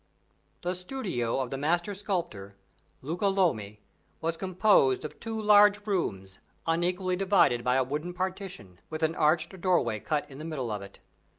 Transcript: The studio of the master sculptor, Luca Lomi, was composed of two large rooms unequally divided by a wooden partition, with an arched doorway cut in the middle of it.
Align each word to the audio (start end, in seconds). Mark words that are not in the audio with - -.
The 0.63 0.73
studio 0.73 1.39
of 1.41 1.51
the 1.51 1.59
master 1.59 1.93
sculptor, 1.93 2.55
Luca 3.03 3.27
Lomi, 3.27 3.81
was 4.19 4.35
composed 4.35 5.05
of 5.05 5.19
two 5.19 5.39
large 5.39 5.85
rooms 5.85 6.39
unequally 6.65 7.15
divided 7.15 7.63
by 7.63 7.75
a 7.75 7.83
wooden 7.83 8.11
partition, 8.15 8.79
with 8.89 9.03
an 9.03 9.13
arched 9.13 9.61
doorway 9.61 9.99
cut 9.99 10.27
in 10.27 10.39
the 10.39 10.43
middle 10.45 10.71
of 10.71 10.81
it. 10.81 10.97